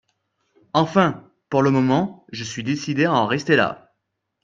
[0.73, 1.31] Enfin!
[1.51, 3.93] pour le moment, je suis décidée à en rester là!